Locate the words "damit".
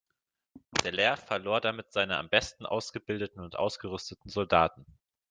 1.61-1.91